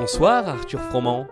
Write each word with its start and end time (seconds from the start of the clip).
Bonsoir 0.00 0.48
Arthur 0.48 0.80
Froment. 0.80 1.26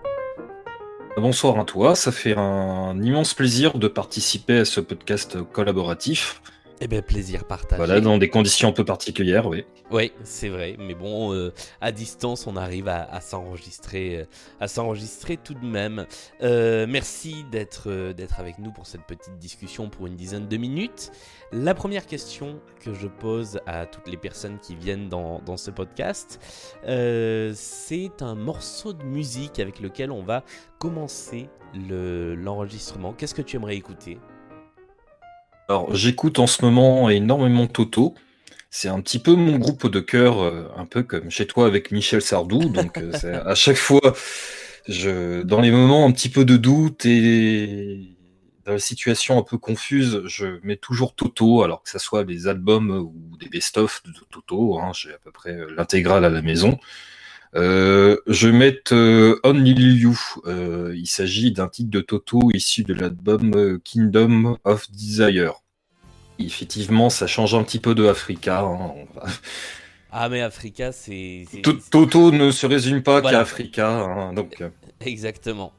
Bonsoir 1.17 1.59
à 1.59 1.65
toi, 1.65 1.95
ça 1.95 2.13
fait 2.13 2.35
un 2.37 3.01
immense 3.03 3.33
plaisir 3.33 3.79
de 3.79 3.89
participer 3.89 4.59
à 4.59 4.65
ce 4.67 4.83
podcast 4.83 5.39
collaboratif. 5.55 6.43
Eh 6.81 6.87
bien, 6.87 7.03
plaisir 7.03 7.45
partagé. 7.45 7.77
Voilà, 7.77 8.01
dans 8.01 8.19
des 8.19 8.29
conditions 8.29 8.69
un 8.69 8.73
peu 8.73 8.85
particulières, 8.85 9.47
oui. 9.47 9.65
Oui, 9.91 10.13
c'est 10.23 10.49
vrai, 10.49 10.77
mais 10.79 10.95
bon, 10.95 11.35
euh, 11.35 11.53
à 11.81 11.91
distance, 11.91 12.47
on 12.47 12.57
arrive 12.57 12.87
à, 12.87 13.21
s'enregistrer, 13.21 14.19
euh, 14.21 14.25
à 14.61 14.69
s'enregistrer 14.69 15.39
tout 15.39 15.55
de 15.55 15.65
même. 15.65 16.07
Euh, 16.43 16.87
merci 16.89 17.45
d'être, 17.51 18.13
d'être 18.13 18.39
avec 18.39 18.59
nous 18.59 18.71
pour 18.71 18.87
cette 18.87 19.03
petite 19.03 19.39
discussion 19.39 19.89
pour 19.89 20.07
une 20.07 20.15
dizaine 20.15 20.47
de 20.47 20.57
minutes. 20.57 21.11
La 21.51 21.75
première 21.75 22.07
question 22.07 22.61
que 22.81 22.95
je 22.95 23.09
pose 23.09 23.59
à 23.67 23.87
toutes 23.87 24.09
les 24.09 24.17
personnes 24.17 24.59
qui 24.61 24.77
viennent 24.77 25.09
dans, 25.09 25.41
dans 25.41 25.57
ce 25.57 25.73
podcast, 25.73 26.39
c'est 26.85 28.23
un 28.23 28.35
morceau 28.35 28.93
de 28.93 29.03
musique 29.03 29.59
avec 29.59 29.81
lequel 29.81 30.13
on 30.13 30.23
va 30.23 30.45
commencer 30.79 31.49
le, 31.75 32.35
l'enregistrement. 32.37 33.13
Qu'est-ce 33.13 33.35
que 33.35 33.43
tu 33.43 33.57
aimerais 33.57 33.77
écouter? 33.77 34.19
Alors, 35.69 35.95
j'écoute 35.95 36.39
en 36.39 36.47
ce 36.47 36.65
moment 36.65 37.11
énormément 37.11 37.67
Toto. 37.67 38.15
C'est 38.71 38.89
un 38.89 39.01
petit 39.03 39.19
peu 39.19 39.35
mon 39.35 39.59
groupe 39.59 39.87
de 39.87 40.01
cœur, 40.01 40.41
euh, 40.41 40.67
un 40.77 40.87
peu 40.87 41.03
comme 41.03 41.31
chez 41.31 41.47
toi 41.47 41.67
avec 41.67 41.91
Michel 41.91 42.23
Sardou. 42.23 42.59
Donc, 42.71 42.97
euh, 42.97 43.43
à 43.45 43.55
chaque 43.55 43.77
fois, 43.77 44.15
je, 44.89 45.43
dans 45.43 45.61
les 45.61 45.71
moments 45.71 46.07
un 46.07 46.13
petit 46.13 46.31
peu 46.31 46.47
de 46.47 46.57
doute 46.57 47.05
et 47.05 48.17
dans 48.65 48.73
la 48.73 48.79
situation 48.79 49.39
un 49.39 49.43
peu 49.43 49.59
confuse, 49.59 50.23
je 50.25 50.59
mets 50.63 50.77
toujours 50.77 51.15
Toto, 51.15 51.63
alors 51.63 51.83
que 51.83 51.91
ce 51.91 51.99
soit 51.99 52.25
des 52.25 52.47
albums 52.47 52.91
ou 52.91 53.37
des 53.37 53.49
best-of 53.51 54.03
de 54.05 54.13
Toto. 54.31 54.79
Hein, 54.79 54.93
J'ai 54.95 55.13
à 55.13 55.19
peu 55.19 55.33
près 55.33 55.59
l'intégrale 55.77 56.25
à 56.25 56.31
la 56.31 56.41
maison. 56.41 56.79
Euh, 57.55 58.17
je 58.27 58.49
vais 58.49 58.57
mettre 58.57 58.95
Only 59.43 59.73
You. 59.73 60.19
il 60.95 61.07
s'agit 61.07 61.53
d'un 61.53 61.69
titre 61.69 61.91
de 61.91 62.01
Toto 62.01 62.51
issu 62.53 62.85
de 62.85 62.95
l'album 62.95 63.79
Kingdom 63.85 64.59
of 64.65 64.91
Desire. 64.91 65.55
Effectivement, 66.39 67.11
ça 67.11 67.27
change 67.27 67.55
un 67.55 67.65
petit 67.65 67.81
peu 67.81 67.95
de 67.95 68.07
Africa. 68.07 68.61
Hein. 68.61 68.95
Ah 70.11 70.29
mais 70.29 70.41
Africa, 70.41 70.93
c'est... 70.93 71.45
Toto 71.91 72.33
ne 72.33 72.51
se 72.51 72.67
résume 72.67 73.03
pas 73.03 73.21
qu'à 73.21 73.41
Africa. 73.41 73.91
Hein, 73.91 74.33
donc... 74.33 74.61
Euh. 74.61 74.71
Exactement. 75.01 75.73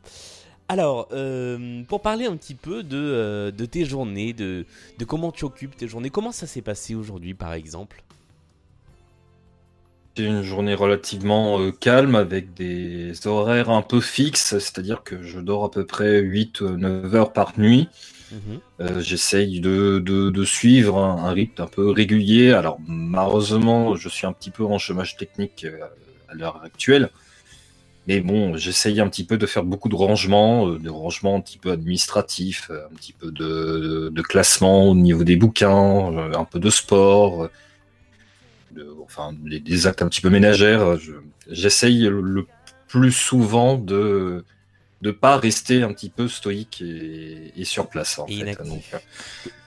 Alors, 0.68 1.10
euh, 1.12 1.84
pour 1.88 2.02
parler 2.02 2.26
un 2.26 2.38
petit 2.38 2.54
peu 2.54 2.84
de, 2.84 3.52
de 3.56 3.66
tes 3.66 3.86
journées, 3.86 4.34
de, 4.34 4.66
de, 5.00 5.06
comment 5.06 5.32
tu 5.32 5.46
occupes 5.46 5.76
tes 5.76 5.88
journées, 5.88 6.12
comment 6.12 6.32
ça 6.32 6.46
s'est 6.46 6.62
passé 6.62 6.94
aujourd'hui 6.94 7.34
par 7.34 7.54
exemple? 7.54 8.04
C'est 10.16 10.26
une 10.26 10.42
journée 10.42 10.74
relativement 10.74 11.60
euh, 11.62 11.72
calme 11.72 12.16
avec 12.16 12.54
des 12.54 13.14
horaires 13.26 13.70
un 13.70 13.82
peu 13.82 14.02
fixes, 14.02 14.58
c'est-à-dire 14.60 15.04
que 15.04 15.24
je 15.24 15.40
dors 15.40 15.64
à 15.64 15.72
peu 15.72 15.86
près 15.86 16.22
8-9 16.22 17.16
heures 17.16 17.34
par 17.34 17.58
nuit. 17.58 17.88
Mhm. 18.32 18.60
Euh, 18.82 19.00
j'essaye 19.00 19.60
de, 19.62 20.44
suivre 20.46 20.98
un, 20.98 21.32
rythme 21.32 21.62
un 21.62 21.68
peu 21.68 21.90
régulier. 21.90 22.52
Alors 22.52 22.80
malheureusement, 22.88 23.96
je 23.96 24.10
suis 24.10 24.28
un 24.28 24.34
petit 24.34 24.52
peu 24.52 24.66
en 24.66 24.78
chômage 24.78 25.16
technique 25.16 25.66
euh, 25.66 25.86
à 26.28 26.36
l'heure 26.36 26.62
actuelle. 26.64 27.10
Mais 28.08 28.22
bon, 28.22 28.58
j'essaye 28.58 29.00
un 29.00 29.08
petit 29.08 29.24
peu 29.24 29.38
de 29.38 29.46
faire 29.46 29.64
beaucoup 29.64 29.88
de 29.88 29.96
rangements, 29.96 30.68
de 30.68 30.90
rangements 30.90 31.36
un 31.36 31.42
petit 31.42 31.60
peu 31.60 31.72
administratifs, 31.72 32.72
un 32.72 32.96
petit 32.96 33.14
peu 33.14 33.32
de, 33.32 34.10
de 34.12 34.22
classement 34.22 34.90
au 34.90 34.96
niveau 34.96 35.24
des 35.24 35.36
bouquins, 35.36 36.12
un 36.34 36.46
peu 36.46 36.60
de 36.60 36.72
sport 36.72 37.50
enfin 39.04 39.34
des, 39.34 39.88
actes 39.88 40.02
un 40.02 40.10
petit 40.10 40.22
peu 40.22 40.30
ménagères. 40.30 40.98
J'essaye 41.50 42.02
le 42.04 42.46
plus 42.88 43.12
souvent 43.12 43.78
de 43.78 44.44
ne 45.02 45.12
pas 45.12 45.38
rester 45.38 45.84
un 45.84 45.94
petit 45.94 46.10
peu 46.10 46.28
stoïque 46.28 46.82
et, 46.82 47.64
sur 47.64 47.88
place. 47.88 48.20
En 48.20 48.28
fait. 48.28 48.60
Euh, 48.60 48.98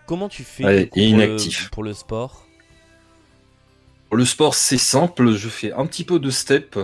Comment 0.06 0.28
tu 0.28 0.44
fais 0.44 0.86
pour, 0.86 0.98
inactif. 0.98 1.64
Le, 1.64 1.70
pour 1.70 1.82
le 1.82 1.94
sport? 1.94 2.46
Pour 4.08 4.16
le 4.16 4.24
sport, 4.24 4.54
c'est 4.54 4.78
simple. 4.78 5.32
Je 5.32 5.48
fais 5.48 5.72
un 5.72 5.86
petit 5.86 6.04
peu 6.04 6.19
de 6.19 6.30
step, 6.30 6.78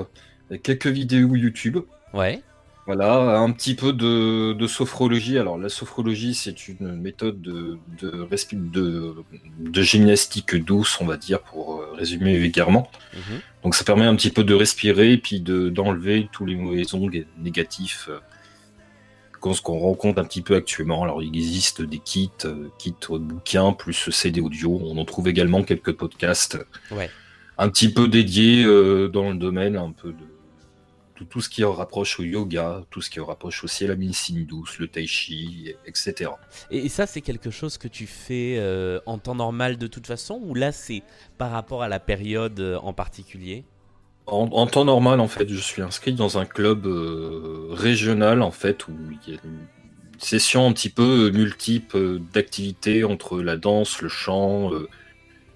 quelques 0.62 0.86
vidéos 0.86 1.34
YouTube. 1.34 1.78
Ouais. 2.14 2.42
Voilà, 2.88 3.38
un 3.38 3.50
petit 3.50 3.74
peu 3.74 3.92
de, 3.92 4.66
sophrologie. 4.66 5.36
Alors, 5.36 5.58
la 5.58 5.68
sophrologie, 5.68 6.34
c'est 6.34 6.68
une 6.68 6.96
méthode 6.96 7.42
de, 7.42 7.76
de, 8.00 9.82
gymnastique 9.82 10.56
douce, 10.56 10.98
on 11.02 11.04
va 11.04 11.18
dire, 11.18 11.42
pour 11.42 11.82
euh, 11.82 11.92
résumer 11.92 12.38
vulgairement. 12.38 12.90
Mhm. 13.12 13.40
Donc, 13.62 13.74
ça 13.74 13.84
permet 13.84 14.06
un 14.06 14.16
petit 14.16 14.30
peu 14.30 14.42
de 14.42 14.54
respirer 14.54 15.12
et 15.12 15.18
puis 15.18 15.40
d'enlever 15.42 16.30
tous 16.32 16.46
les 16.46 16.56
mauvais 16.56 16.94
ongles 16.94 17.26
négatifs 17.38 18.08
euh, 18.08 18.20
qu'on 19.38 19.78
rencontre 19.78 20.18
un 20.18 20.24
petit 20.24 20.40
peu 20.40 20.54
actuellement. 20.56 21.02
Alors, 21.02 21.22
il 21.22 21.36
existe 21.36 21.82
des 21.82 21.98
kits, 21.98 22.30
euh, 22.46 22.70
kits 22.78 22.94
bouquins, 23.10 23.74
plus 23.74 24.08
CD 24.10 24.40
audio. 24.40 24.80
On 24.82 24.96
en 24.96 25.04
trouve 25.04 25.28
également 25.28 25.62
quelques 25.62 25.92
podcasts 25.92 26.56
un 27.58 27.68
petit 27.68 27.92
peu 27.92 28.08
dédiés 28.08 28.64
dans 28.64 29.28
le 29.28 29.36
domaine, 29.36 29.76
un 29.76 29.92
peu 29.92 30.08
de 30.08 30.37
tout, 31.26 31.40
ce 31.40 31.48
qui 31.48 31.64
rapproche 31.64 32.20
au 32.20 32.22
yoga, 32.22 32.84
tout 32.90 33.00
ce 33.00 33.10
qui 33.10 33.20
rapproche 33.20 33.64
aussi 33.64 33.84
à 33.84 33.88
la 33.88 33.96
médecine 33.96 34.44
douce, 34.44 34.78
le 34.78 34.88
tai 34.88 35.06
chi, 35.06 35.74
etc. 35.86 36.30
Et, 36.70 36.88
ça, 36.88 37.06
c'est 37.06 37.20
quelque 37.20 37.50
chose 37.50 37.78
que 37.78 37.88
tu 37.88 38.06
fais 38.06 38.56
euh, 38.58 39.00
en 39.06 39.18
temps 39.18 39.34
normal 39.34 39.78
de 39.78 39.86
toute 39.86 40.06
façon, 40.06 40.40
ou 40.42 40.54
là, 40.54 40.72
c'est 40.72 41.02
par 41.36 41.50
rapport 41.50 41.82
à 41.82 41.88
la 41.88 42.00
période 42.00 42.60
euh, 42.60 42.78
en 42.78 42.92
particulier? 42.92 43.64
En, 44.26 44.66
temps 44.66 44.84
normal, 44.84 45.20
en 45.20 45.28
fait, 45.28 45.48
je 45.48 45.58
suis 45.58 45.80
inscrit 45.80 46.12
dans 46.12 46.36
un 46.36 46.44
club 46.44 46.86
euh, 46.86 47.68
régional, 47.70 48.42
en 48.42 48.50
fait, 48.50 48.86
où 48.86 48.92
il 49.26 49.32
y 49.32 49.36
a 49.36 49.40
une 49.42 49.66
session 50.18 50.66
un 50.66 50.72
petit 50.72 50.90
peu 50.90 51.30
multiple 51.30 52.18
d'activités 52.34 53.04
entre 53.04 53.40
la 53.40 53.56
danse, 53.56 54.02
le 54.02 54.10
chant, 54.10 54.70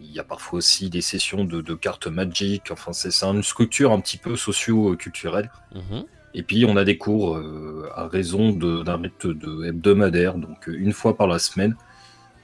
il 0.02 0.12
y 0.12 0.18
a 0.18 0.24
parfois 0.24 0.58
aussi 0.58 0.90
des 0.90 1.00
sessions 1.00 1.44
de, 1.44 1.74
cartes 1.74 2.06
Magic. 2.06 2.70
Enfin, 2.70 2.92
c'est 2.92 3.22
une 3.22 3.42
structure 3.42 3.92
un 3.92 4.00
petit 4.00 4.18
peu 4.18 4.36
socio-culturelle. 4.36 5.50
Mhm. 5.74 6.04
Et 6.34 6.42
puis, 6.42 6.64
on 6.64 6.76
a 6.76 6.84
des 6.84 6.96
cours 6.96 7.36
euh, 7.36 7.90
à 7.94 8.08
raison 8.08 8.52
d'un 8.52 8.96
rythme 8.96 9.34
de 9.34 9.64
hebdomadaire. 9.66 10.34
Donc, 10.34 10.68
euh, 10.68 10.72
une 10.72 10.92
fois 10.92 11.16
par 11.16 11.26
la 11.26 11.38
semaine, 11.38 11.76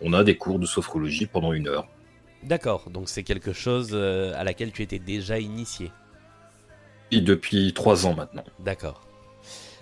on 0.01 0.13
a 0.13 0.25
des 0.25 0.37
cours 0.37 0.59
de 0.59 0.67
sophrologie 0.67 1.27
pendant 1.27 1.53
une 1.53 1.69
heure. 1.69 1.89
D'accord. 2.43 2.91
Donc, 2.91 3.09
c'est 3.09 3.23
quelque 3.23 3.53
chose 3.53 3.91
euh, 3.93 4.33
à 4.37 4.45
laquelle 4.45 4.73
tu 4.73 4.83
étais 4.83 4.99
déjà 4.99 5.39
initié. 5.39 5.91
Et 7.11 7.23
depuis 7.23 7.73
trois 7.73 8.07
ans 8.07 8.15
maintenant. 8.15 8.45
D'accord. 8.59 9.09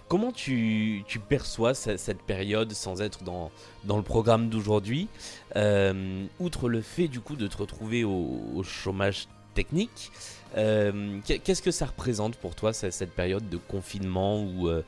Comment 0.08 0.30
tu, 0.30 1.04
perçois 1.28 1.74
cette, 1.74 2.22
période 2.22 2.72
sans 2.72 3.02
être 3.02 3.24
dans, 3.24 3.50
dans 3.82 3.96
le 3.96 4.04
programme 4.04 4.48
d'aujourd'hui? 4.48 5.08
Euh, 5.56 6.26
Outre 6.38 6.68
le 6.68 6.80
fait 6.80 7.08
du 7.08 7.20
coup 7.20 7.36
de 7.36 7.46
te 7.46 7.56
retrouver 7.56 8.04
au, 8.04 8.62
chômage 8.62 9.26
technique, 9.54 10.12
euh, 10.56 11.18
qu'est-ce 11.24 11.62
que 11.62 11.70
ça 11.70 11.86
représente 11.86 12.36
pour 12.36 12.54
toi 12.54 12.72
cette, 12.72 13.12
période 13.12 13.48
de 13.48 13.56
confinement 13.56 14.42
où, 14.42 14.68
euh, 14.68 14.82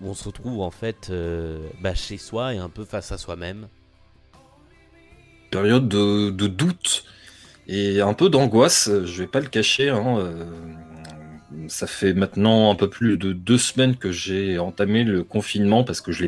où, 0.00 0.08
on 0.08 0.14
se 0.14 0.24
retrouve 0.24 0.60
en 0.60 0.70
fait 0.70 1.10
bah, 1.80 1.94
chez 1.94 2.18
soi 2.18 2.54
et 2.54 2.58
un 2.58 2.68
peu 2.68 2.84
face 2.84 3.10
à 3.10 3.18
soi-même? 3.18 3.68
Période 5.50 5.88
de, 5.88 6.30
de, 6.30 6.46
doute 6.46 7.04
et 7.66 8.00
un 8.00 8.14
peu 8.14 8.28
d'angoisse, 8.28 8.90
je 9.04 9.22
vais 9.22 9.28
pas 9.28 9.40
le 9.40 9.48
cacher. 9.48 9.88
Hein, 9.88 10.34
ça 11.68 11.86
fait 11.86 12.14
maintenant 12.14 12.70
un 12.70 12.74
peu 12.74 12.88
plus 12.88 13.16
de 13.16 13.32
deux 13.32 13.58
semaines 13.58 13.96
que 13.96 14.12
j'ai 14.12 14.58
entamé 14.58 15.04
le 15.04 15.24
confinement 15.24 15.84
parce 15.84 16.00
que 16.00 16.12
je 16.12 16.24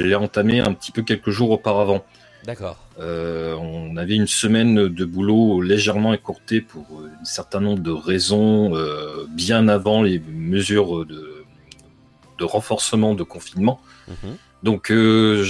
l'ai 0.00 0.14
entamé 0.14 0.60
un 0.60 0.72
petit 0.72 0.92
peu 0.92 1.02
quelques 1.02 1.30
jours 1.30 1.50
auparavant. 1.50 2.04
D'accord. 2.46 2.78
Euh, 3.00 3.54
on 3.54 3.96
avait 3.96 4.14
une 4.14 4.28
semaine 4.28 4.88
de 4.88 5.04
boulot 5.04 5.60
légèrement 5.60 6.14
écourtée 6.14 6.60
pour 6.60 6.86
un 7.20 7.24
certain 7.24 7.58
nombre 7.58 7.82
de 7.82 7.90
raisons 7.90 8.76
euh, 8.76 9.26
bien 9.28 9.66
avant 9.66 10.00
les 10.00 10.20
mesures 10.20 11.04
de, 11.04 11.44
renforcement 12.40 13.14
de 13.14 13.24
confinement. 13.24 13.80
Mhm. 14.06 14.36
Donc 14.62 14.92
euh, 14.92 15.42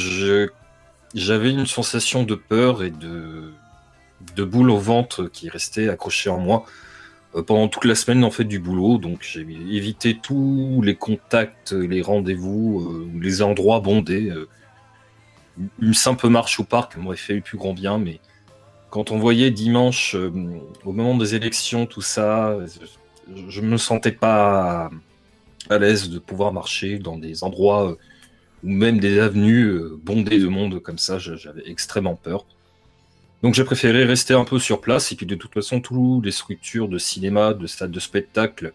j'avais 1.14 1.50
une 1.50 1.66
sensation 1.66 2.22
de 2.22 2.34
peur 2.34 2.82
et 2.82 2.90
de, 2.90 3.52
de 4.34 4.44
boule 4.44 4.70
au 4.70 4.78
ventre 4.78 5.26
qui 5.26 5.50
restait 5.50 5.90
accrochée 5.90 6.30
en 6.30 6.38
moi 6.38 6.64
pendant 7.46 7.68
toute 7.68 7.84
la 7.84 7.94
semaine 7.94 8.24
en 8.24 8.30
fait 8.30 8.44
du 8.44 8.58
boulot. 8.58 8.96
Donc 8.96 9.18
j'ai 9.20 9.42
évité 9.42 10.18
tous 10.18 10.80
les 10.82 10.94
contacts, 10.94 11.72
les 11.72 12.00
rendez-vous, 12.00 13.06
les 13.20 13.42
endroits 13.42 13.80
bondés. 13.80 14.32
Euh. 15.58 15.62
une 15.80 15.94
simple 15.94 16.28
marche 16.28 16.60
au 16.60 16.64
parc 16.64 16.96
m'aurait 16.96 17.16
fait 17.16 17.40
plus 17.40 17.58
grand 17.58 17.74
bien, 17.74 17.98
mais 17.98 18.20
quand 18.90 19.10
on 19.10 19.18
voyait 19.18 19.50
dimanche, 19.50 20.14
au 20.14 20.92
moment 20.92 21.16
des 21.16 21.34
élections, 21.34 21.86
tout 21.86 22.02
ça, 22.02 22.56
je, 23.48 23.60
ne 23.60 23.66
me 23.66 23.76
sentais 23.76 24.12
pas 24.12 24.90
à 25.68 25.78
l'aise 25.78 26.08
de 26.08 26.18
pouvoir 26.18 26.52
marcher 26.52 26.98
dans 26.98 27.18
des 27.18 27.44
endroits 27.44 27.96
ou 28.62 28.68
même 28.68 28.98
des 29.00 29.18
avenues 29.18 29.80
bondées 30.02 30.38
de 30.38 30.48
monde 30.48 30.80
comme 30.80 30.98
ça. 30.98 31.18
J'avais 31.18 31.68
extrêmement 31.68 32.14
peur. 32.14 32.46
Donc 33.42 33.54
j'ai 33.54 33.64
préféré 33.64 34.04
rester 34.04 34.34
un 34.34 34.44
peu 34.44 34.58
sur 34.58 34.80
place 34.80 35.12
et 35.12 35.16
puis 35.16 35.26
de 35.26 35.34
toute 35.34 35.52
façon 35.52 35.80
toutes 35.80 36.24
les 36.24 36.32
structures 36.32 36.88
de 36.88 36.96
cinéma, 36.96 37.52
de 37.52 37.66
stade 37.66 37.90
de 37.90 38.00
spectacle 38.00 38.72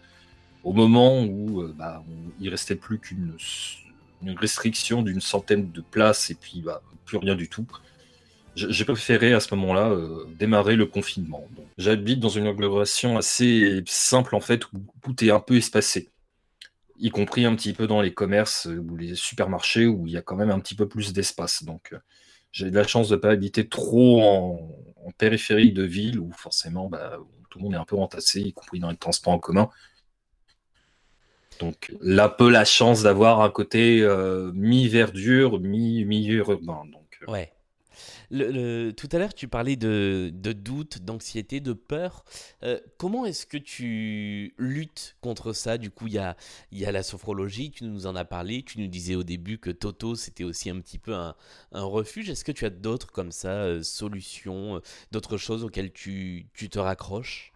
au 0.62 0.72
moment 0.72 1.24
où 1.24 1.64
bah, 1.76 2.04
il 2.40 2.48
restait 2.48 2.76
plus 2.76 2.98
qu'une 2.98 3.34
restriction 4.30 5.02
d'une 5.02 5.20
centaine 5.20 5.70
de 5.70 5.80
places 5.80 6.30
et 6.30 6.34
puis 6.34 6.60
bah, 6.60 6.82
plus 7.04 7.18
rien 7.18 7.34
du 7.34 7.48
tout. 7.48 7.66
J'ai 8.54 8.84
préféré 8.84 9.32
à 9.32 9.40
ce 9.40 9.54
moment-là 9.54 9.96
démarrer 10.38 10.76
le 10.76 10.84
confinement. 10.84 11.48
J'habite 11.78 12.20
dans 12.20 12.28
une 12.28 12.46
agglomération 12.46 13.16
assez 13.16 13.82
simple 13.86 14.36
en 14.36 14.40
fait 14.40 14.70
où 14.72 14.78
tout 15.02 15.24
est 15.24 15.30
un 15.30 15.40
peu 15.40 15.56
espacé 15.56 16.10
y 17.02 17.10
compris 17.10 17.44
un 17.44 17.54
petit 17.56 17.72
peu 17.72 17.88
dans 17.88 18.00
les 18.00 18.14
commerces 18.14 18.66
ou 18.66 18.96
les 18.96 19.16
supermarchés 19.16 19.86
où 19.86 20.06
il 20.06 20.12
y 20.12 20.16
a 20.16 20.22
quand 20.22 20.36
même 20.36 20.50
un 20.50 20.60
petit 20.60 20.76
peu 20.76 20.88
plus 20.88 21.12
d'espace. 21.12 21.64
Donc, 21.64 21.94
j'ai 22.52 22.70
de 22.70 22.76
la 22.76 22.86
chance 22.86 23.08
de 23.08 23.16
ne 23.16 23.20
pas 23.20 23.30
habiter 23.30 23.68
trop 23.68 24.22
en, 24.22 25.12
périphérie 25.18 25.72
de 25.72 25.82
ville 25.82 26.20
où 26.20 26.30
forcément 26.30 26.88
bah, 26.88 27.18
tout 27.50 27.58
le 27.58 27.64
monde 27.64 27.74
est 27.74 27.78
un 27.78 27.84
peu 27.84 27.96
entassé, 27.96 28.40
y 28.40 28.52
compris 28.52 28.78
dans 28.78 28.88
les 28.88 28.96
transports 28.96 29.32
en 29.32 29.40
commun. 29.40 29.68
Donc 31.60 31.92
là, 32.00 32.28
peu 32.28 32.50
la 32.50 32.64
chance 32.64 33.02
d'avoir 33.02 33.40
un 33.40 33.50
côté 33.50 34.00
euh, 34.00 34.52
mi-verdure, 34.54 35.60
mi-milieu 35.60 36.38
urbain. 36.38 36.82
Donc, 36.90 37.18
euh. 37.22 37.30
Ouais 37.30 37.52
tout 38.96 39.08
à 39.12 39.18
l'heure, 39.18 39.34
tu 39.34 39.46
parlais 39.46 39.76
de, 39.76 40.32
doute, 40.32 41.00
d'anxiété, 41.02 41.60
de 41.60 41.72
peur. 41.74 42.24
Euh, 42.62 42.80
comment 42.96 43.26
est-ce 43.26 43.46
que 43.46 43.58
tu 43.58 44.54
luttes 44.58 45.16
contre 45.20 45.52
ça? 45.52 45.76
Du 45.76 45.90
coup, 45.90 46.06
il 46.06 46.14
y 46.14 46.18
a, 46.18 46.36
y 46.70 46.84
a 46.86 46.92
la 46.92 47.02
sophrologie, 47.02 47.70
tu 47.70 47.84
nous 47.84 48.06
en 48.06 48.16
as 48.16 48.24
parlé. 48.24 48.62
Tu 48.62 48.80
nous 48.80 48.88
disais 48.88 49.14
au 49.14 49.22
début 49.22 49.58
que 49.58 49.70
Toto, 49.70 50.14
c'était 50.14 50.44
aussi 50.44 50.70
un 50.70 50.80
petit 50.80 50.98
peu 50.98 51.14
un, 51.14 51.34
refuge. 51.72 52.30
Est-ce 52.30 52.44
que 52.44 52.52
tu 52.52 52.64
as 52.64 52.70
d'autres 52.70 53.12
comme 53.12 53.32
ça, 53.32 53.82
solutions, 53.82 54.80
d'autres 55.10 55.36
choses 55.36 55.64
auxquelles 55.64 55.92
tu 55.92 56.48
te 56.54 56.78
raccroches? 56.78 57.51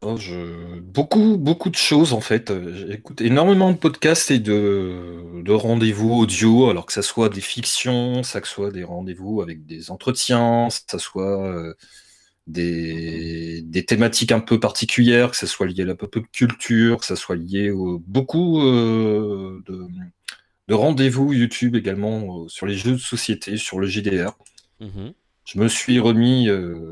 Oh, 0.00 0.16
je... 0.16 0.78
Beaucoup, 0.80 1.36
beaucoup 1.38 1.70
de 1.70 1.76
choses 1.76 2.12
en 2.12 2.20
fait. 2.20 2.52
J'écoute 2.72 3.20
énormément 3.20 3.72
de 3.72 3.76
podcasts 3.76 4.30
et 4.30 4.38
de, 4.38 5.42
de 5.42 5.52
rendez-vous 5.52 6.12
audio, 6.12 6.70
alors 6.70 6.86
que 6.86 6.92
ça 6.92 7.02
soit 7.02 7.28
des 7.28 7.40
fictions, 7.40 8.22
ça 8.22 8.40
que 8.40 8.46
soit 8.46 8.70
des 8.70 8.84
rendez-vous 8.84 9.42
avec 9.42 9.66
des 9.66 9.90
entretiens, 9.90 10.68
ça 10.70 11.00
soit 11.00 11.44
euh, 11.44 11.74
des, 12.46 13.62
des 13.62 13.84
thématiques 13.84 14.30
un 14.30 14.38
peu 14.40 14.60
particulières, 14.60 15.32
que 15.32 15.36
ça 15.36 15.48
soit 15.48 15.66
lié 15.66 15.82
à 15.82 15.86
la 15.86 15.96
pop 15.96 16.16
culture, 16.32 16.98
que 16.98 17.06
ça 17.06 17.16
soit 17.16 17.36
lié 17.36 17.70
au 17.70 17.98
beaucoup 18.06 18.62
euh, 18.62 19.60
de, 19.66 19.84
de 20.68 20.74
rendez-vous 20.74 21.32
YouTube 21.32 21.74
également 21.74 22.44
euh, 22.44 22.48
sur 22.48 22.66
les 22.66 22.76
jeux 22.76 22.92
de 22.92 22.98
société, 22.98 23.56
sur 23.56 23.80
le 23.80 23.88
GDR. 23.88 24.36
Mmh 24.80 25.10
je 25.44 25.58
me 25.58 25.66
suis 25.66 25.98
remis 25.98 26.50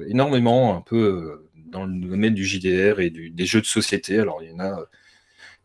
énormément 0.08 0.74
un 0.74 0.80
peu 0.80 1.45
dans 1.70 1.84
le 1.84 1.98
domaine 1.98 2.34
du 2.34 2.44
JDR 2.44 3.00
et 3.00 3.10
des 3.10 3.46
jeux 3.46 3.60
de 3.60 3.66
société. 3.66 4.18
Alors, 4.18 4.42
il 4.42 4.50
y 4.50 4.54
en 4.54 4.60
a 4.60 4.86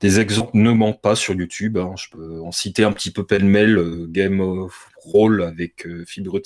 des 0.02 0.20
exemples 0.20 0.58
ne 0.58 0.72
manquent 0.72 1.02
pas 1.02 1.16
sur 1.16 1.36
YouTube. 1.36 1.78
Hein. 1.78 1.94
Je 1.96 2.10
peux 2.10 2.42
en 2.42 2.52
citer 2.52 2.84
un 2.84 2.92
petit 2.92 3.12
peu 3.12 3.24
pêle-mêle 3.24 3.78
euh, 3.78 4.08
Game 4.10 4.40
of 4.42 4.90
Roll 4.98 5.44
avec 5.44 5.86
euh, 5.86 6.06
dont 6.18 6.42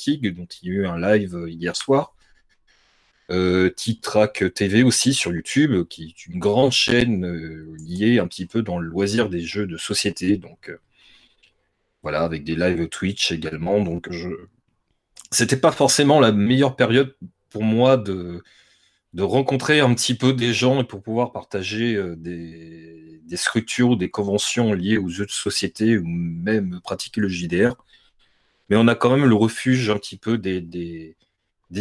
il 0.62 0.68
y 0.68 0.72
a 0.72 0.74
eu 0.74 0.86
un 0.86 1.00
live 1.00 1.36
euh, 1.36 1.50
hier 1.50 1.76
soir. 1.76 2.12
T-Track 3.28 4.54
TV 4.54 4.84
aussi 4.84 5.16
sur 5.16 5.34
YouTube, 5.34 5.88
qui 5.88 6.10
est 6.10 6.28
une 6.28 6.38
grande 6.38 6.72
chaîne 6.72 7.26
liée 7.76 8.20
un 8.20 8.28
petit 8.28 8.46
peu 8.46 8.62
dans 8.62 8.78
le 8.78 8.88
loisir 8.88 9.30
des 9.30 9.42
jeux 9.42 9.66
de 9.66 9.78
société. 9.78 10.38
Donc 10.38 10.72
voilà, 12.04 12.22
avec 12.22 12.44
des 12.44 12.56
lives 12.56 12.88
Twitch 12.88 13.32
également. 13.32 13.84
Donc 13.84 14.12
je 14.12 14.30
c'était 15.32 15.58
pas 15.58 15.72
forcément 15.72 16.20
la 16.20 16.32
meilleure 16.32 16.76
période 16.76 17.16
pour 17.50 17.64
moi 17.64 17.98
de 17.98 18.44
de 19.16 19.24
rencontrer 19.24 19.80
un 19.80 19.94
petit 19.94 20.14
peu 20.14 20.34
des 20.34 20.54
gens 20.54 20.82
et 20.82 20.84
pour 20.84 21.02
pouvoir 21.02 21.32
partager 21.32 21.96
euh, 21.96 22.16
des, 22.18 23.38
structures 23.38 23.92
ou 23.92 23.96
des 23.96 24.10
conventions 24.10 24.74
liées 24.74 24.98
aux 24.98 25.10
jeux 25.10 25.26
de 25.26 25.32
société 25.32 25.98
ou 25.98 26.06
même 26.06 26.80
pratiquer 26.84 27.22
le 27.22 27.30
JDR. 27.30 27.76
Mais 28.70 28.76
on 28.76 28.88
a 28.88 28.96
quand 28.96 29.10
même 29.16 29.26
le 29.26 29.36
refuge 29.36 29.90
un 29.90 29.98
petit 29.98 30.18
peu 30.18 30.38
des, 30.38 30.62
des, 30.62 31.16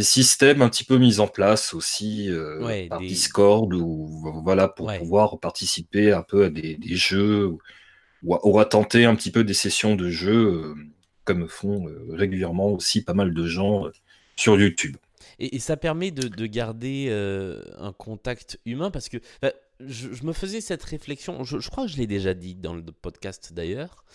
systèmes 0.01 0.61
un 0.61 0.69
petit 0.69 0.83
peu 0.83 0.97
mis 0.97 1.19
en 1.19 1.27
place 1.27 1.73
aussi 1.73 2.29
euh, 2.29 2.87
par 2.89 2.99
Discord 2.99 3.73
ou 3.73 4.41
voilà 4.43 4.67
pour 4.67 4.91
pouvoir 4.97 5.39
participer 5.39 6.11
un 6.11 6.23
peu 6.23 6.45
à 6.45 6.49
des, 6.49 6.77
jeux 6.83 7.47
ou, 7.47 7.59
ou, 8.23 8.59
à 8.59 8.65
tenter 8.65 9.05
un 9.05 9.15
petit 9.15 9.31
peu 9.31 9.43
des 9.43 9.53
sessions 9.53 9.95
de 9.95 10.09
jeux 10.09 10.47
euh, 10.47 10.75
comme 11.23 11.47
font 11.47 11.85
régulièrement 12.09 12.69
aussi 12.69 13.03
pas 13.03 13.13
mal 13.13 13.33
de 13.33 13.45
gens 13.45 13.87
sur 14.35 14.59
YouTube. 14.59 14.97
Et, 15.39 15.59
ça 15.59 15.77
permet 15.77 16.11
de, 16.11 16.45
garder 16.45 17.07
euh, 17.09 17.61
un 17.77 17.91
contact 17.91 18.59
humain 18.65 18.91
parce 18.91 19.09
que 19.09 19.17
bah, 19.41 19.51
je, 19.79 20.23
me 20.23 20.31
faisais 20.31 20.61
cette 20.61 20.83
réflexion, 20.83 21.43
je, 21.43 21.69
crois 21.69 21.85
que 21.85 21.91
je 21.91 21.97
l'ai 21.97 22.07
déjà 22.07 22.33
dit 22.33 22.55
dans 22.55 22.73
le 22.73 22.83
podcast 22.83 23.51
d'ailleurs, 23.53 24.05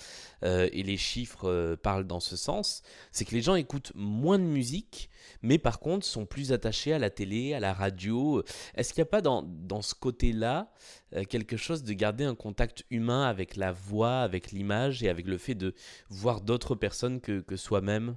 euh, 0.43 0.69
et 0.73 0.83
les 0.83 0.97
chiffres 0.97 1.49
euh, 1.49 1.77
parlent 1.77 2.07
dans 2.07 2.21
ce 2.21 2.37
sens, 2.37 2.83
c'est 3.13 3.25
que 3.25 3.35
les 3.35 3.43
gens 3.43 3.57
écoutent 3.57 3.93
moins 3.95 4.39
de 4.39 4.45
musique, 4.45 5.11
mais 5.43 5.59
par 5.59 5.81
contre 5.81 6.07
sont 6.07 6.25
plus 6.25 6.53
attachés 6.53 6.93
à 6.93 6.99
la 6.99 7.11
télé, 7.11 7.53
à 7.53 7.61
la 7.61 7.75
radio. 7.75 8.43
Est-ce 8.75 8.95
qu'il 8.95 9.03
n'y 9.03 9.09
a 9.09 9.11
pas 9.11 9.21
dans, 9.21 9.43
dans 9.43 9.83
ce 9.83 9.95
côté-là 9.95 10.73
quelque 11.29 11.57
chose 11.57 11.83
de 11.83 11.93
garder 11.93 12.25
un 12.25 12.37
contact 12.37 12.85
humain 12.91 13.25
avec 13.25 13.57
la 13.57 13.73
voix, 13.73 14.21
avec 14.21 14.53
l'image 14.53 15.03
et 15.03 15.09
avec 15.09 15.27
le 15.27 15.39
fait 15.39 15.57
de 15.57 15.75
voir 16.09 16.41
d'autres 16.41 16.75
personnes 16.75 17.21
que, 17.21 17.41
que 17.41 17.57
soi-même? 17.57 18.17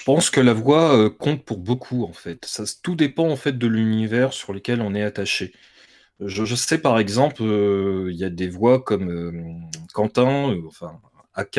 Je 0.00 0.04
pense 0.06 0.30
que 0.30 0.40
la 0.40 0.54
voix 0.54 0.96
euh, 0.96 1.10
compte 1.10 1.44
pour 1.44 1.58
beaucoup 1.58 2.04
en 2.04 2.14
fait. 2.14 2.46
Ça, 2.46 2.64
tout 2.82 2.94
dépend 2.94 3.28
en 3.28 3.36
fait 3.36 3.58
de 3.58 3.66
l'univers 3.66 4.32
sur 4.32 4.54
lequel 4.54 4.80
on 4.80 4.94
est 4.94 5.02
attaché. 5.02 5.52
Je, 6.20 6.54
sais 6.54 6.78
par 6.78 6.98
exemple, 6.98 7.42
euh, 7.42 8.08
il 8.10 8.16
y 8.16 8.24
a 8.24 8.30
des 8.30 8.48
voix 8.48 8.82
comme 8.82 9.10
euh, 9.10 9.32
Quentin, 9.92 10.56
enfin 10.66 10.98
AK 11.34 11.58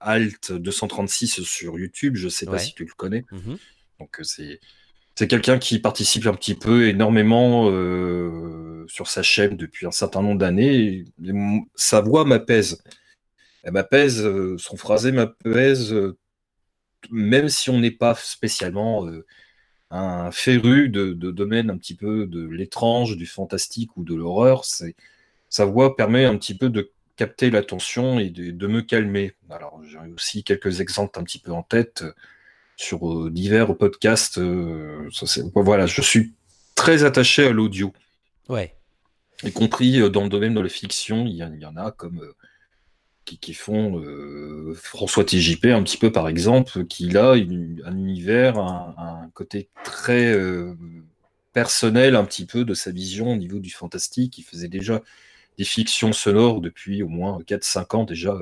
Alt 0.00 0.52
236 0.52 1.42
sur 1.42 1.78
YouTube. 1.78 2.16
Je 2.16 2.30
sais 2.30 2.46
pas 2.46 2.58
si 2.58 2.72
tu 2.72 2.84
le 2.84 2.92
connais. 2.96 3.26
Mmh 3.30 3.56
Donc 4.00 4.20
c'est 4.22 4.58
c'est 5.14 5.28
quelqu'un 5.28 5.58
qui 5.58 5.78
participe 5.78 6.26
un 6.26 6.34
petit 6.34 6.54
peu 6.54 6.88
énormément 6.88 7.66
sur 8.88 9.08
sa 9.08 9.22
chaîne 9.22 9.56
depuis 9.58 9.86
un 9.86 9.90
certain 9.90 10.22
nombre 10.22 10.38
d'années. 10.38 11.04
Sa 11.74 12.00
voix 12.00 12.24
m'apaise. 12.24 12.82
Elle 13.62 13.72
m'apaise, 13.72 14.26
son 14.56 14.76
phrasé 14.76 15.12
m'apaise 15.12 15.94
même 17.10 17.48
si 17.48 17.70
on 17.70 17.78
n'est 17.78 17.90
pas 17.90 18.14
spécialement 18.14 19.06
euh, 19.06 19.24
un 19.90 20.30
féru 20.30 20.88
de, 20.88 21.12
domaine 21.12 21.70
un 21.70 21.76
petit 21.76 21.94
peu 21.94 22.26
de 22.26 22.46
l'étrange, 22.46 23.16
du 23.16 23.26
fantastique 23.26 23.96
ou 23.96 24.04
de 24.04 24.14
l'horreur, 24.14 24.64
sa 25.48 25.64
voix 25.64 25.96
permet 25.96 26.24
un 26.24 26.36
petit 26.36 26.56
peu 26.56 26.68
de 26.68 26.90
capter 27.16 27.50
l'attention 27.50 28.18
et 28.18 28.30
de, 28.30 28.66
me 28.66 28.82
calmer. 28.82 29.32
Alors 29.48 29.80
j'ai 29.84 29.98
aussi 30.12 30.44
quelques 30.44 30.80
exemples 30.80 31.18
un 31.18 31.24
petit 31.24 31.38
peu 31.38 31.52
en 31.52 31.62
tête 31.62 32.02
euh, 32.02 32.12
sur 32.76 33.10
euh, 33.10 33.30
divers 33.30 33.76
podcasts. 33.76 34.38
voilà, 35.54 35.86
je 35.86 36.02
suis 36.02 36.34
très 36.74 37.04
attaché 37.04 37.46
à 37.46 37.52
l'audio. 37.52 37.92
Ouais. 38.48 38.74
Y 39.42 39.52
compris 39.52 40.10
dans 40.10 40.24
le 40.24 40.28
domaine 40.28 40.54
de 40.54 40.60
la 40.60 40.68
fiction, 40.68 41.26
il 41.26 41.34
y, 41.34 41.38
y 41.38 41.66
en 41.66 41.76
a 41.76 41.90
comme 41.90 42.22
qui, 43.26 43.54
font 43.54 43.98
euh, 43.98 44.74
François 44.74 45.24
TJP 45.24 45.66
un 45.66 45.82
petit 45.82 45.98
peu 45.98 46.12
par 46.12 46.28
exemple, 46.28 46.86
qui 46.86 47.16
a 47.16 47.32
un 47.32 47.96
univers, 47.96 48.58
un, 48.58 49.28
côté 49.34 49.68
très 49.84 50.32
euh, 50.32 50.74
personnel 51.52 52.14
un 52.14 52.24
petit 52.24 52.46
peu 52.46 52.64
de 52.64 52.74
sa 52.74 52.92
vision 52.92 53.32
au 53.32 53.36
niveau 53.36 53.58
du 53.58 53.70
fantastique. 53.70 54.38
Il 54.38 54.42
faisait 54.44 54.68
déjà 54.68 55.02
des 55.58 55.64
fictions 55.64 56.12
sonores 56.12 56.60
depuis 56.60 57.02
au 57.02 57.08
moins 57.08 57.38
4-5 57.40 57.96
ans 57.96 58.04
déjà. 58.04 58.38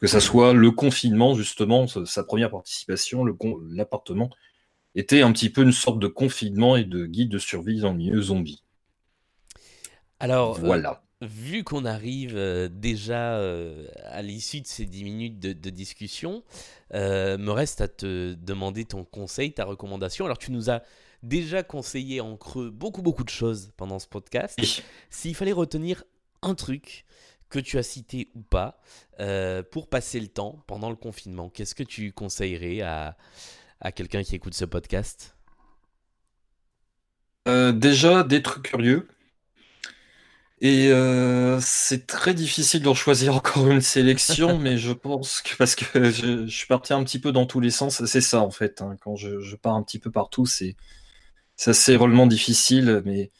Que 0.00 0.08
ça 0.08 0.20
soit 0.20 0.52
le 0.52 0.70
confinement, 0.70 1.34
justement, 1.34 1.86
sa 1.86 2.24
première 2.24 2.50
participation, 2.50 3.24
l'appartement, 3.70 4.28
était 4.94 5.22
un 5.22 5.32
petit 5.32 5.48
peu 5.48 5.62
une 5.62 5.72
sorte 5.72 5.98
de 5.98 6.08
confinement 6.08 6.76
et 6.76 6.84
de 6.84 7.06
guide 7.06 7.30
de 7.30 7.38
survie 7.38 7.80
dans 7.80 7.92
le 7.92 7.96
milieu 7.96 8.20
zombie. 8.20 8.62
Alors, 10.20 10.58
voilà 10.58 11.04
vu 11.24 11.64
qu'on 11.64 11.84
arrive 11.84 12.36
euh, 12.36 12.68
déjà 12.68 13.36
euh, 13.36 13.86
à 14.04 14.22
l'issue 14.22 14.60
de 14.60 14.66
ces 14.66 14.84
10 14.84 15.04
minutes 15.04 15.38
de, 15.38 15.70
discussion, 15.70 16.42
euh, 16.94 17.38
me 17.38 17.50
reste 17.50 17.80
à 17.80 17.88
te 17.88 18.34
demander 18.34 18.84
ton 18.84 19.04
conseil, 19.04 19.52
ta 19.52 19.64
recommandation. 19.64 20.24
Alors 20.24 20.38
tu 20.38 20.52
nous 20.52 20.70
as 20.70 20.82
déjà 21.22 21.62
conseillé 21.62 22.20
en 22.20 22.36
creux 22.36 22.70
beaucoup 22.70 23.02
beaucoup 23.02 23.24
de 23.24 23.30
choses 23.30 23.72
pendant 23.76 23.98
ce 23.98 24.06
podcast. 24.06 24.58
S'il 25.10 25.34
fallait 25.34 25.52
retenir 25.52 26.04
un 26.42 26.54
truc 26.54 27.06
que 27.48 27.58
tu 27.58 27.78
as 27.78 27.82
cité 27.82 28.30
ou 28.34 28.42
pas 28.42 28.80
pour 29.70 29.88
passer 29.88 30.20
le 30.20 30.28
temps 30.28 30.62
pendant 30.66 30.90
le 30.90 30.96
confinement, 30.96 31.48
qu'est-ce 31.48 31.74
que 31.74 31.82
tu 31.82 32.12
conseillerais 32.12 32.82
à, 32.82 33.16
à 33.80 33.92
quelqu'un 33.92 34.22
qui 34.22 34.34
écoute 34.34 34.54
ce 34.54 34.64
podcast? 34.64 35.36
Déjà 37.46 38.22
d'être 38.22 38.60
curieux 38.62 39.08
et 40.64 40.90
euh, 40.90 41.60
c'est 41.60 42.06
très 42.06 42.32
difficile 42.32 42.80
d'en 42.80 42.94
choisir 42.94 43.36
encore 43.36 43.70
une 43.70 43.82
sélection, 43.82 44.58
mais 44.58 44.78
je 44.78 44.92
pense 44.92 45.42
que 45.42 45.54
parce 45.56 45.74
que 45.74 46.10
je, 46.10 46.46
suis 46.46 46.66
parti 46.66 46.94
un 46.94 47.04
petit 47.04 47.18
peu 47.18 47.32
dans 47.32 47.44
tous 47.44 47.60
les 47.60 47.68
sens, 47.68 48.02
c'est 48.06 48.22
ça 48.22 48.40
en 48.40 48.50
fait. 48.50 48.80
Hein. 48.80 48.96
quand 49.02 49.14
je, 49.14 49.56
pars 49.56 49.74
un 49.74 49.82
petit 49.82 49.98
peu 49.98 50.10
partout, 50.10 50.46
c'est 50.46 50.74
assez 51.66 51.96
relevant 51.96 52.26
difficile, 52.26 53.02
mais 53.04 53.30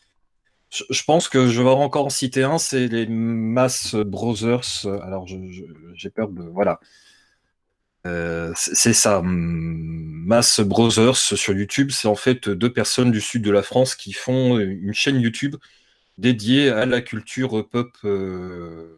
Je, 0.69 1.02
pense 1.04 1.31
que 1.31 1.49
je 1.49 1.62
vais 1.62 1.71
encore 1.71 2.04
en 2.04 2.11
citer 2.11 2.43
un, 2.43 2.59
c'est 2.59 2.88
les 2.88 3.07
Mass 3.07 3.95
Brothers. 3.95 4.85
Alors, 5.02 5.26
j'ai 5.26 6.11
peur 6.11 6.28
de. 6.28 6.43
Voilà. 6.43 6.78
Euh, 8.07 8.52
c'est 8.54 8.93
ça. 8.93 9.23
Mass 9.25 10.61
Brothers 10.61 11.16
sur 11.16 11.54
YouTube, 11.54 11.90
c'est 11.90 12.09
en 12.09 12.16
fait 12.16 12.50
deux 12.50 12.71
personnes 12.71 13.11
du 13.11 13.23
sud 13.23 13.43
de 13.43 13.50
la 13.50 13.62
France 13.62 13.95
qui 13.95 14.12
font 14.12 14.59
une 14.59 14.93
chaîne 14.93 15.19
YouTube 15.19 15.57
dédiée 16.18 16.71
à 16.71 16.87
la 16.87 17.00
culture 17.00 17.68
pop 17.68 17.97
euh, 18.04 18.97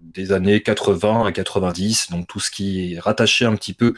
des 0.00 0.32
années 0.32 0.62
80 0.62 1.26
à 1.26 1.32
90, 1.32 2.10
donc 2.10 2.26
tout 2.26 2.40
ce 2.40 2.50
qui 2.50 2.94
est 2.94 2.98
rattaché 2.98 3.44
un 3.44 3.56
petit 3.56 3.74
peu 3.74 3.94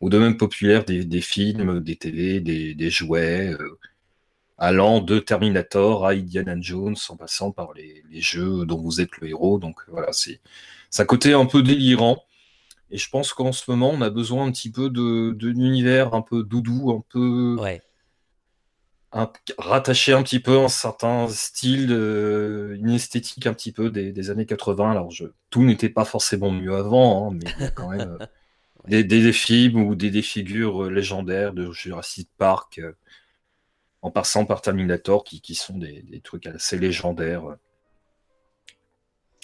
au 0.00 0.10
domaine 0.10 0.36
populaire 0.36 0.84
des, 0.84 1.20
films, 1.20 1.80
des 1.80 1.96
télé, 1.96 2.40
des, 2.40 2.90
jouets, 2.90 3.48
euh, 3.52 3.78
allant 4.58 5.00
de 5.00 5.18
Terminator 5.18 6.06
à 6.06 6.10
Indiana 6.10 6.54
Jones, 6.60 6.96
en 7.08 7.16
passant 7.16 7.50
par 7.50 7.72
les, 7.74 8.02
jeux 8.20 8.66
dont 8.66 8.80
vous 8.80 9.00
êtes 9.00 9.16
le 9.18 9.28
héros. 9.28 9.58
Donc 9.58 9.80
voilà, 9.88 10.12
c'est 10.12 10.40
un 10.98 11.04
côté 11.04 11.32
un 11.32 11.46
peu 11.46 11.62
délirant. 11.62 12.22
Et 12.90 12.98
je 12.98 13.08
pense 13.08 13.32
qu'en 13.32 13.52
ce 13.52 13.68
moment, 13.70 13.90
on 13.90 14.00
a 14.00 14.10
besoin 14.10 14.46
un 14.46 14.52
petit 14.52 14.70
peu 14.70 14.90
de, 14.90 15.36
univers 15.48 16.14
un 16.14 16.22
peu 16.22 16.42
doudou, 16.44 16.90
un 16.92 17.02
peu. 17.08 17.56
Rattaché 19.58 20.12
un 20.12 20.22
petit 20.22 20.40
peu 20.40 20.58
un 20.58 20.68
certain 20.68 21.28
style, 21.28 21.90
une 21.90 22.90
esthétique 22.90 23.46
un 23.46 23.54
petit 23.54 23.72
peu 23.72 23.90
des, 23.90 24.30
années 24.30 24.46
80. 24.46 24.90
Alors, 24.90 25.10
je, 25.10 25.26
tout 25.50 25.64
n'était 25.64 25.88
pas 25.88 26.04
forcément 26.04 26.50
mieux 26.50 26.74
avant, 26.74 27.30
hein, 27.30 27.34
mais 27.34 27.50
il 27.58 27.62
y 27.62 27.66
a 27.66 27.70
quand 27.70 27.90
même 27.90 28.18
euh, 28.20 28.26
des, 28.88 29.04
des, 29.04 29.32
films 29.32 29.82
ou 29.82 29.94
des, 29.94 30.22
figures 30.22 30.84
euh, 30.84 30.90
légendaires 30.90 31.52
de 31.52 31.70
Jurassic 31.72 32.28
Park, 32.38 32.78
euh, 32.78 32.92
en 34.02 34.10
passant 34.10 34.44
par 34.44 34.62
Terminator, 34.62 35.24
qui, 35.24 35.40
qui 35.40 35.54
sont 35.54 35.78
des, 35.78 36.04
trucs 36.22 36.46
assez 36.46 36.78
légendaires. 36.78 37.56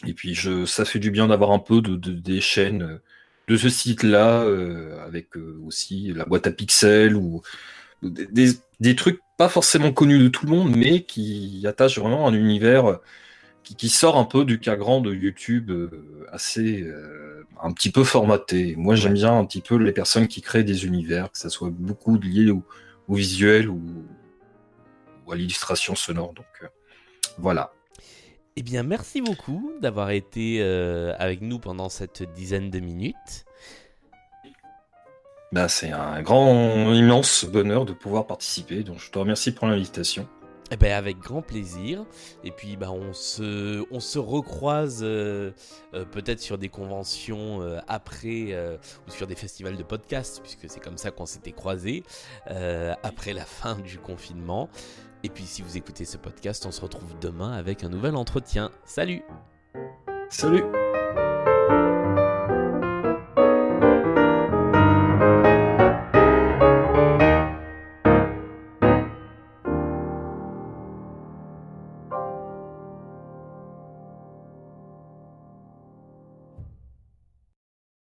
Et 0.07 0.15
puis, 0.15 0.35
je, 0.35 0.67
ça 0.67 0.85
fait 0.85 0.99
du 0.99 1.11
bien 1.11 1.29
d'avoir 1.29 1.53
un 1.53 1.59
peu 1.59 1.81
de, 1.81 1.97
des 1.97 2.41
chaînes 2.41 3.01
de 3.49 3.57
ce 3.57 3.69
site-là, 3.69 4.43
euh, 4.43 5.05
avec 5.05 5.37
aussi 5.37 6.13
la 6.13 6.25
boîte 6.25 6.47
à 6.47 6.53
pixels 6.53 7.17
ou 7.17 7.43
des, 8.03 8.97
trucs 8.97 9.21
pas 9.43 9.49
forcément 9.49 9.91
connus 9.93 10.21
de 10.21 10.29
tout 10.29 10.47
le 10.47 10.53
monde, 10.53 10.77
mais 10.77 11.03
qui 11.03 11.65
attachent 11.67 11.99
vraiment 11.99 12.29
un 12.29 12.33
univers 12.33 13.01
qui, 13.65 13.89
sort 13.89 14.17
un 14.17 14.25
peu 14.25 14.45
du 14.45 14.61
cadran 14.61 15.01
de 15.01 15.13
YouTube 15.13 15.73
euh, 15.73 16.29
assez 16.31 16.87
un 17.61 17.73
petit 17.73 17.91
peu 17.91 18.05
formaté. 18.05 18.77
Moi, 18.77 18.95
j'aime 18.95 19.15
bien 19.15 19.37
un 19.37 19.45
petit 19.45 19.61
peu 19.61 19.75
les 19.75 19.91
personnes 19.91 20.29
qui 20.29 20.43
créent 20.43 20.63
des 20.63 20.87
univers, 20.87 21.33
que 21.33 21.39
ça 21.39 21.51
soit 21.51 21.71
beaucoup 21.71 22.17
lié 22.21 22.53
au, 22.53 22.63
visuel 23.09 23.69
ou, 23.69 23.83
à 25.29 25.35
l'illustration 25.35 25.97
sonore. 25.97 26.35
Donc 26.35 26.71
voilà. 27.39 27.73
Eh 28.55 28.63
bien, 28.63 28.85
merci 28.85 29.23
beaucoup 29.23 29.73
d'avoir 29.81 30.11
été 30.11 30.59
euh, 30.61 31.17
avec 31.19 31.41
nous 31.41 31.59
pendant 31.59 31.89
cette 31.89 32.23
dizaine 32.33 32.71
de 32.71 32.79
minutes. 32.79 33.45
Bah, 35.53 35.69
c'est 35.69 35.91
un 35.91 36.23
grand, 36.23 36.93
immense 36.95 37.45
bonheur 37.45 37.85
de 37.85 37.93
pouvoir 37.93 38.27
participer, 38.27 38.83
donc 38.83 38.99
je 38.99 39.11
te 39.11 39.19
remercie 39.19 39.53
pour 39.53 39.67
l'invitation. 39.67 40.27
Eh 40.71 40.77
ben, 40.77 40.93
avec 40.93 41.19
grand 41.19 41.43
plaisir. 41.43 42.07
Et 42.45 42.51
puis 42.51 42.77
bah, 42.77 42.91
on, 42.91 43.13
se, 43.13 43.85
on 43.91 44.01
se 44.01 44.19
recroise 44.19 45.01
euh, 45.03 45.51
euh, 45.93 46.07
peut-être 46.07 46.41
sur 46.41 46.57
des 46.57 46.71
conventions 46.71 47.61
après 47.87 48.57
ou 49.07 49.11
sur 49.11 49.27
des 49.27 49.35
festivals 49.35 49.77
de 49.77 49.83
podcasts, 49.83 50.41
puisque 50.41 50.71
c'est 50.71 50.81
comme 50.81 50.97
ça 50.97 51.11
qu'on 51.11 51.27
s'était 51.27 51.53
croisés 51.53 52.03
après 52.47 53.35
la 53.35 53.45
fin 53.45 53.77
du 53.77 53.99
confinement. 53.99 54.71
Et 55.25 55.29
puis 55.29 55.45
si 55.45 55.63
vous 55.63 55.77
écoutez 55.77 56.05
ce 56.05 56.17
podcast, 56.17 56.65
on 56.67 56.73
se 56.73 56.81
retrouve 56.81 57.19
demain 57.21 57.53
avec 57.53 57.85
un 57.85 57.89
nouvel 57.89 58.17
entretien. 58.17 58.71
Salut 58.85 59.23
Salut 60.31 60.65